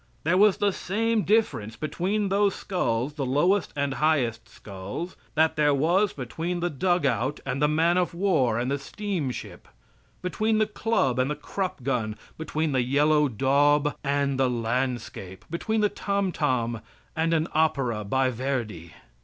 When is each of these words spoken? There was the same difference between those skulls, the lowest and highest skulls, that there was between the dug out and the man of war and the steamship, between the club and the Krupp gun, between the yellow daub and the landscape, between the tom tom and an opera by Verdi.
There 0.23 0.35
was 0.35 0.57
the 0.57 0.73
same 0.73 1.21
difference 1.21 1.75
between 1.75 2.29
those 2.29 2.55
skulls, 2.55 3.13
the 3.13 3.23
lowest 3.23 3.71
and 3.75 3.93
highest 3.93 4.49
skulls, 4.49 5.15
that 5.35 5.55
there 5.57 5.75
was 5.75 6.11
between 6.11 6.59
the 6.59 6.71
dug 6.71 7.05
out 7.05 7.39
and 7.45 7.61
the 7.61 7.67
man 7.67 7.99
of 7.99 8.15
war 8.15 8.57
and 8.57 8.71
the 8.71 8.79
steamship, 8.79 9.67
between 10.23 10.57
the 10.57 10.65
club 10.65 11.19
and 11.19 11.29
the 11.29 11.35
Krupp 11.35 11.83
gun, 11.83 12.15
between 12.35 12.71
the 12.71 12.81
yellow 12.81 13.27
daub 13.27 13.95
and 14.03 14.39
the 14.39 14.49
landscape, 14.49 15.45
between 15.51 15.81
the 15.81 15.87
tom 15.89 16.31
tom 16.31 16.81
and 17.15 17.31
an 17.31 17.47
opera 17.53 18.03
by 18.03 18.31
Verdi. 18.31 18.93